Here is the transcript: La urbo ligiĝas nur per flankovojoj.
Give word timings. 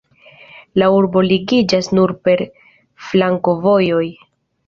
La 0.83 0.87
urbo 0.93 1.21
ligiĝas 1.31 1.89
nur 1.97 2.13
per 2.27 2.43
flankovojoj. 3.09 4.03